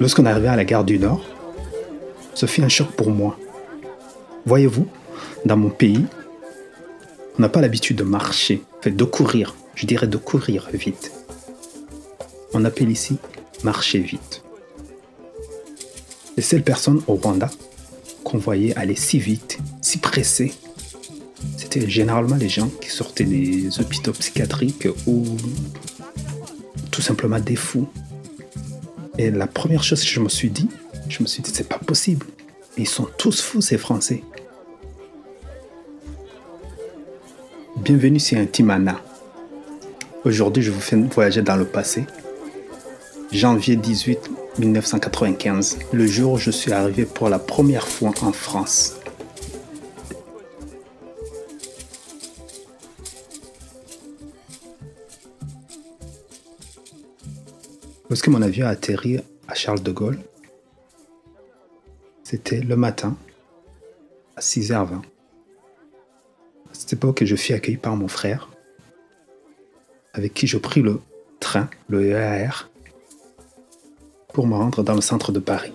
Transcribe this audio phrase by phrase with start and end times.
[0.00, 1.24] Lorsqu'on arrivait à la gare du Nord,
[2.34, 3.38] ce fut un choc pour moi.
[4.44, 4.86] Voyez-vous,
[5.44, 6.04] dans mon pays,
[7.38, 11.12] on n'a pas l'habitude de marcher, de courir, je dirais de courir vite.
[12.52, 13.18] On appelle ici
[13.62, 14.42] marcher vite.
[16.36, 17.50] Les seules personnes au Rwanda
[18.24, 20.52] qu'on voyait aller si vite, si pressées,
[21.56, 25.24] c'était généralement les gens qui sortaient des hôpitaux psychiatriques ou
[26.90, 27.88] tout simplement des fous.
[29.16, 30.68] Et la première chose que je me suis dit,
[31.08, 32.26] je me suis dit, c'est pas possible.
[32.76, 34.22] Ils sont tous fous, ces Français.
[37.76, 39.00] Bienvenue sur Intimana.
[40.24, 42.04] Aujourd'hui, je vous fais voyager dans le passé.
[43.30, 48.94] Janvier 18 1995, le jour où je suis arrivé pour la première fois en France.
[58.10, 59.18] Lorsque mon avion a atterri
[59.48, 60.18] à Charles de Gaulle,
[62.22, 63.16] c'était le matin
[64.36, 64.96] à 6h20.
[64.96, 65.02] À
[66.72, 68.50] cette époque, je fus accueilli par mon frère,
[70.12, 71.00] avec qui je pris le
[71.40, 72.68] train, le EAR,
[74.34, 75.72] pour me rendre dans le centre de Paris.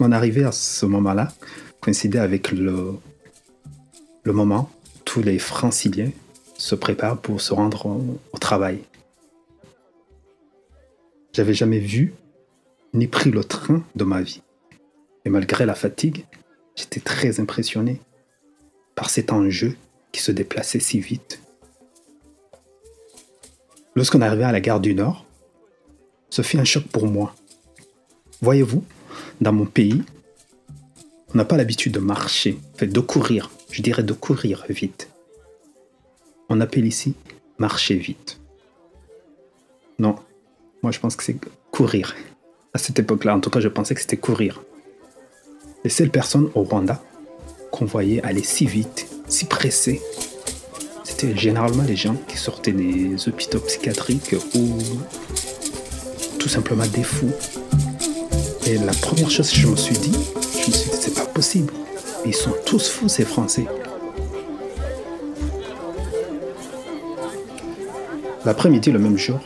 [0.00, 1.32] Mon arrivée à ce moment-là
[1.80, 2.94] coïncidait avec le,
[4.22, 6.10] le moment où tous les franciliens
[6.58, 7.86] se préparent pour se rendre
[8.32, 8.84] au travail.
[11.34, 12.14] J'avais jamais vu
[12.92, 14.42] ni pris le train de ma vie.
[15.24, 16.26] Et malgré la fatigue,
[16.76, 18.00] j'étais très impressionné
[18.94, 19.76] par cet enjeu
[20.12, 21.40] qui se déplaçait si vite.
[23.96, 25.26] Lorsqu'on arrivait à la gare du Nord,
[26.30, 27.34] ce fut un choc pour moi.
[28.40, 28.84] Voyez-vous,
[29.40, 30.04] dans mon pays,
[31.32, 35.10] on n'a pas l'habitude de marcher, fait de courir, je dirais de courir vite.
[36.48, 37.16] On appelle ici
[37.58, 38.40] marcher vite.
[39.98, 40.16] Non,
[40.84, 41.38] moi, je pense que c'est
[41.70, 42.14] courir.
[42.74, 44.62] À cette époque-là, en tout cas, je pensais que c'était courir.
[45.82, 47.02] Les seules personnes au Rwanda
[47.72, 50.02] qu'on voyait aller si vite, si pressées,
[51.02, 54.78] c'était généralement les gens qui sortaient des hôpitaux psychiatriques ou
[56.38, 57.32] tout simplement des fous.
[58.66, 61.24] Et la première chose que je me suis dit, je me suis dit, c'est pas
[61.24, 61.72] possible.
[62.26, 63.64] Ils sont tous fous, ces Français.
[68.44, 69.40] L'après-midi, le même jour,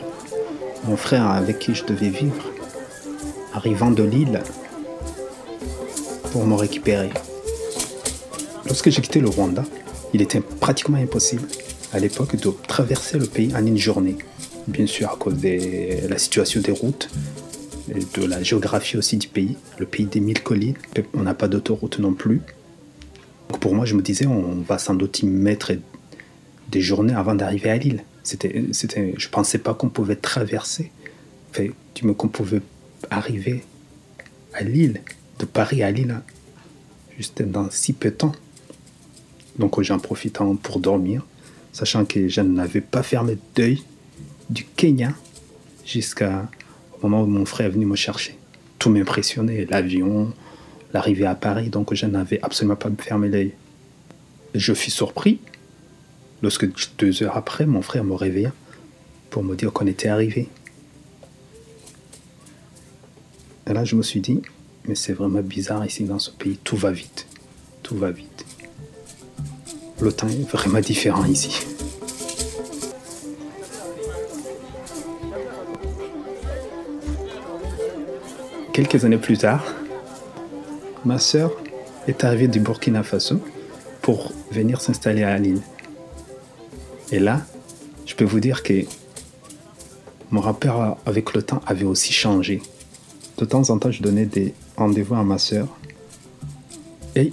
[0.85, 2.51] mon frère avec qui je devais vivre,
[3.53, 4.41] arrivant de Lille
[6.31, 7.09] pour me récupérer.
[8.65, 9.63] Lorsque j'ai quitté le Rwanda,
[10.13, 11.47] il était pratiquement impossible
[11.91, 14.17] à l'époque de traverser le pays en une journée.
[14.67, 17.09] Bien sûr à cause de la situation des routes,
[17.95, 20.75] et de la géographie aussi du pays, le pays des mille collines.
[21.13, 22.41] On n'a pas d'autoroute non plus.
[23.59, 25.71] Pour moi, je me disais, on va sans doute y mettre
[26.69, 28.03] des journées avant d'arriver à Lille.
[28.71, 30.91] C'était, je pensais pas qu'on pouvait traverser,
[31.49, 32.61] enfin, tu me qu'on pouvait
[33.09, 33.63] arriver
[34.53, 35.01] à Lille,
[35.39, 36.21] de Paris à Lille,
[37.17, 38.33] juste dans si peu de temps.
[39.57, 41.25] Donc j'en profitant pour dormir,
[41.73, 43.81] sachant que je n'avais pas fermé d'œil
[44.51, 45.13] du Kenya
[45.83, 46.27] jusqu'au
[47.01, 48.37] moment où mon frère est venu me chercher.
[48.77, 50.31] Tout m'impressionnait, l'avion,
[50.93, 53.53] l'arrivée à Paris, donc je n'avais absolument pas fermé l'œil.
[54.53, 55.39] Je fus surpris
[56.41, 56.67] lorsque
[56.97, 58.51] deux heures après, mon frère me réveilla
[59.29, 60.47] pour me dire qu'on était arrivé.
[63.67, 64.41] Et là, je me suis dit,
[64.85, 67.27] mais c'est vraiment bizarre ici dans ce pays, tout va vite.
[67.83, 68.45] Tout va vite.
[70.01, 71.65] Le temps est vraiment différent ici.
[78.73, 79.65] Quelques années plus tard,
[81.03, 81.51] ma sœur
[82.07, 83.41] est arrivée du Burkina Faso
[84.01, 85.61] pour venir s'installer à Lille.
[87.11, 87.41] Et là,
[88.05, 88.83] je peux vous dire que
[90.31, 92.61] mon rapport avec le temps avait aussi changé.
[93.37, 95.67] De temps en temps, je donnais des rendez-vous à ma sœur.
[97.15, 97.31] Et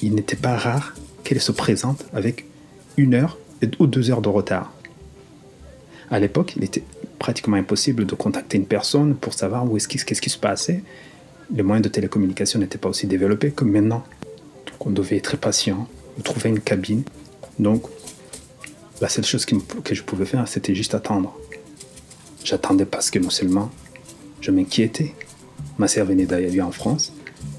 [0.00, 2.46] il n'était pas rare qu'elle se présente avec
[2.96, 3.38] une heure
[3.78, 4.72] ou deux heures de retard.
[6.10, 6.82] À l'époque, il était
[7.18, 10.82] pratiquement impossible de contacter une personne pour savoir où est-ce qu'est-ce qui se passait.
[11.54, 14.02] Les moyens de télécommunication n'étaient pas aussi développés comme maintenant.
[14.66, 15.86] Donc on devait être patient,
[16.24, 17.04] trouver une cabine.
[17.60, 17.84] Donc
[19.02, 21.36] la seule chose que je pouvais faire, c'était juste attendre.
[22.44, 23.68] J'attendais parce que non seulement
[24.40, 25.12] je m'inquiétais,
[25.76, 27.12] ma sœur venait d'aller en France,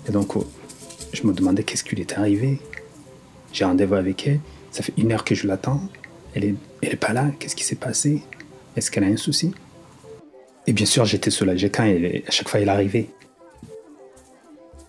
[0.08, 0.50] et donc oh,
[1.12, 2.60] je me demandais qu'est-ce qui lui était arrivé.
[3.52, 4.40] J'ai rendez-vous avec elle,
[4.72, 5.82] ça fait une heure que je l'attends,
[6.34, 8.24] elle est, elle est pas là, qu'est-ce qui s'est passé?
[8.78, 9.54] Est-ce qu'elle a un souci?
[10.66, 13.10] Et bien sûr, j'étais soulagé quand à chaque fois elle arrivait.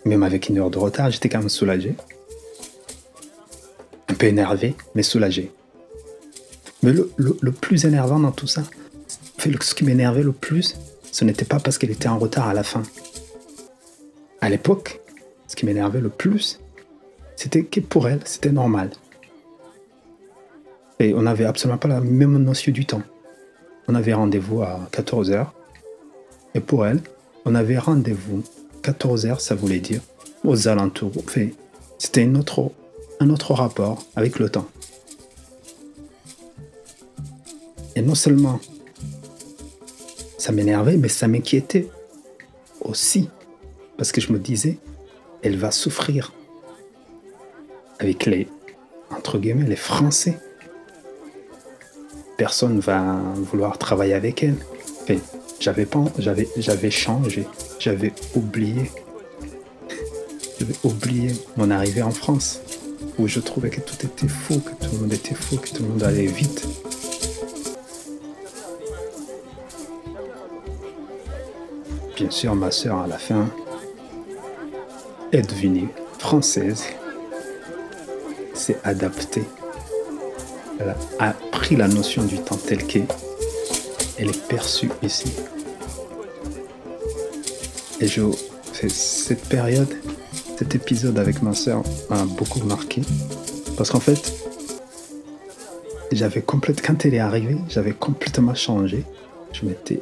[0.04, 1.96] Même avec une heure de retard, j'étais quand même soulagé.
[4.06, 5.50] Un peu énervé, mais soulagé.
[6.84, 8.62] Mais le, plus énervant dans tout ça,
[9.38, 10.76] ce qui m'énervait le plus,
[11.12, 12.82] ce n'était pas parce qu'elle était en retard à la fin.
[14.42, 15.00] À l'époque,
[15.48, 16.60] ce qui m'énervait le plus,
[17.36, 18.90] c'était que pour elle, c'était normal.
[21.00, 23.02] Et on n'avait absolument pas la même notion du temps.
[23.88, 25.46] On avait rendez-vous à 14h.
[26.54, 27.00] Et pour elle,
[27.46, 28.42] on avait rendez-vous
[28.82, 30.02] 14h, ça voulait dire
[30.44, 31.12] aux alentours.
[31.96, 34.68] C'était un autre rapport avec le temps.
[37.96, 38.60] Et non seulement
[40.38, 41.88] ça m'énervait, mais ça m'inquiétait
[42.82, 43.30] aussi.
[43.96, 44.78] Parce que je me disais,
[45.42, 46.32] elle va souffrir
[47.98, 48.48] avec les,
[49.10, 50.38] entre guillemets, les Français.
[52.36, 54.56] Personne va vouloir travailler avec elle.
[55.02, 55.16] Enfin,
[55.60, 57.46] j'avais pas, j'avais, j'avais changé,
[57.78, 58.90] j'avais oublié,
[60.58, 62.60] j'avais oublié mon arrivée en France,
[63.18, 65.82] où je trouvais que tout était faux, que tout le monde était faux, que tout
[65.84, 66.66] le monde allait vite.
[72.16, 73.48] Bien sûr, ma soeur, à la fin,
[75.32, 75.88] est devenue
[76.18, 76.84] française,
[78.54, 79.44] s'est adaptée.
[80.78, 83.06] Elle a pris la notion du temps tel qu'elle
[84.18, 85.32] est perçue ici.
[88.00, 88.22] Et je,
[88.88, 89.92] cette période,
[90.58, 93.02] cet épisode avec ma soeur m'a beaucoup marqué.
[93.76, 94.32] Parce qu'en fait,
[96.12, 99.04] j'avais complètement, quand elle est arrivée, j'avais complètement changé.
[99.52, 100.00] Je m'étais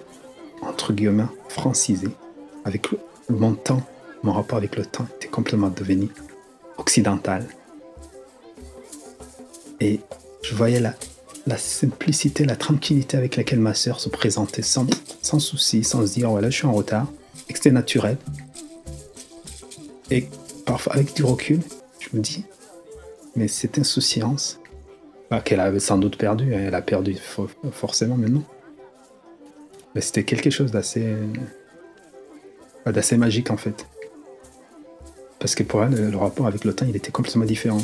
[0.62, 2.08] entre guillemets, francisé.
[2.64, 2.88] Avec
[3.28, 3.82] mon temps,
[4.22, 6.08] mon rapport avec le temps était complètement devenu
[6.78, 7.46] occidental.
[9.81, 10.00] Et
[10.43, 10.94] je voyais la,
[11.46, 14.87] la simplicité, la tranquillité avec laquelle ma sœur se présentait sans,
[15.38, 17.06] souci, sans se dire voilà, je suis en retard,
[17.49, 18.16] et que c'était naturel.
[20.10, 20.28] Et
[20.66, 21.60] parfois, avec du recul,
[21.98, 22.44] je me dis,
[23.34, 24.60] mais cette insouciance,
[25.31, 27.16] bah, qu'elle avait sans doute perdu, hein, elle a perdu
[27.72, 28.44] forcément maintenant,
[30.00, 31.16] c'était quelque chose d'assez
[32.86, 33.86] d'assez magique en fait.
[35.38, 37.82] Parce que pour elle, le rapport avec le temps, il était complètement différent.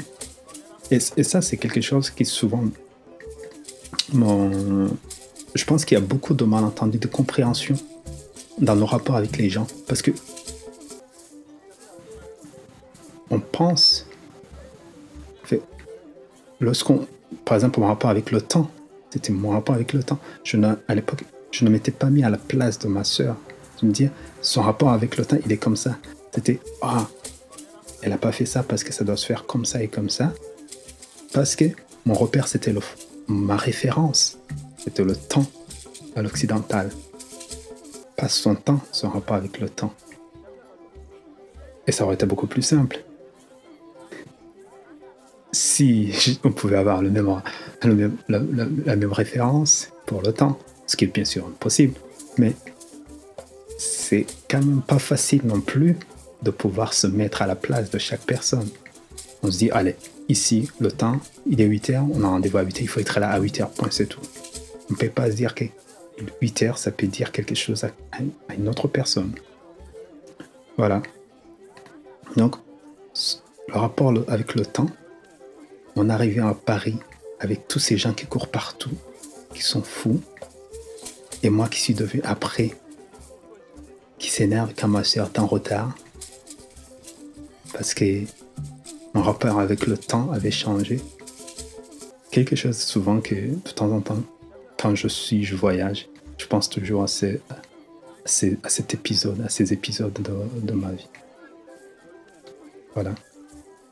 [0.91, 2.65] Et, ça, c'est quelque chose qui souvent...
[4.13, 7.75] Je pense qu'il y a beaucoup de malentendus, de compréhension
[8.59, 9.67] dans nos rapports avec les gens.
[9.87, 10.13] Parce que
[13.31, 14.07] on pense...
[16.61, 17.07] Lorsqu'on...
[17.45, 18.71] Par exemple, mon rapport avec le temps,
[19.11, 20.19] c'était mon rapport avec le temps.
[20.45, 20.57] Je
[20.87, 23.37] à l'époque, je ne m'étais pas mis à la place de ma sœur.
[23.81, 24.09] Je me dis,
[24.43, 25.97] son rapport avec le temps, il est comme ça.
[26.35, 27.09] C'était, ah,
[28.03, 30.11] elle n'a pas fait ça parce que ça doit se faire comme ça et comme
[30.11, 30.33] ça.
[31.33, 31.65] Parce que
[32.05, 32.75] mon repère, c'était
[33.27, 34.39] ma référence.
[34.79, 35.47] C'était le temps
[36.17, 36.91] à l'occidental.
[38.17, 39.95] Pas son temps, son rapport avec le temps.
[41.87, 43.03] Et ça aurait été beaucoup plus simple.
[45.53, 51.15] Si on pouvait avoir le même, la même référence pour le temps, ce qui est
[51.15, 51.95] bien sûr possible,
[52.39, 52.55] mais
[53.79, 55.97] c'est quand même pas facile non plus
[56.43, 58.69] de pouvoir se mettre à la place de chaque personne.
[59.43, 59.95] On se dit, allez,
[60.29, 63.01] ici, le temps, il est 8 heures, on a rendez-vous à 8 heures, il faut
[63.01, 64.21] être là à 8 heures, point, c'est tout.
[64.91, 65.65] On ne peut pas se dire que
[66.41, 67.91] 8 heures, ça peut dire quelque chose à,
[68.55, 69.33] une autre personne.
[70.77, 71.03] Voilà.
[72.37, 72.57] Donc,
[73.69, 74.91] le rapport avec le temps,
[75.97, 76.99] on arrivait à Paris
[77.41, 78.91] avec tous ces gens qui courent partout,
[79.55, 80.21] qui sont fous,
[81.43, 82.73] et moi qui suis devenu après,
[84.19, 85.95] qui s'énerve quand ma soeur est en retard,
[87.73, 88.23] parce que
[89.15, 91.01] mon rapport avec le temps avait changé.
[92.31, 94.23] Quelque chose souvent que de temps en temps,
[94.79, 100.13] quand je suis, je voyage, je pense toujours à, à, cet épisode, à ces épisodes
[100.63, 101.09] de, ma vie.
[102.95, 103.15] Voilà.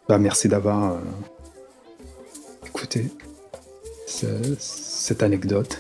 [0.09, 0.99] Bah, merci d'avoir euh,
[2.67, 3.07] écouté
[4.07, 5.79] cette anecdote.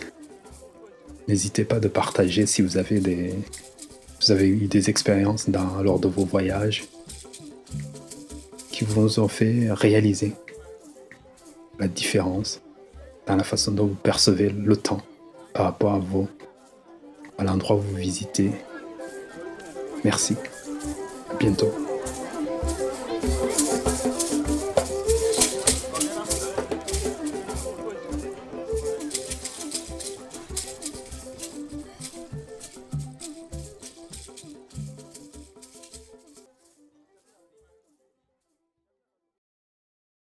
[1.28, 3.34] N'hésitez pas de partager si vous avez des,
[4.20, 6.84] vous avez eu des expériences lors de vos voyages
[8.70, 10.34] qui vous ont fait réaliser
[11.78, 12.60] la différence
[13.26, 15.02] dans la façon dont vous percevez le temps
[15.52, 16.00] par rapport à
[17.38, 18.50] à l'endroit où vous visitez.
[20.04, 20.36] Merci.
[21.30, 21.85] À bientôt.